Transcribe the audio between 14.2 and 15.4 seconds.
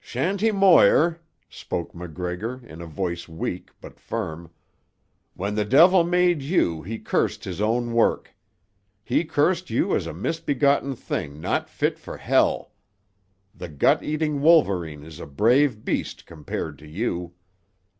wolverine is a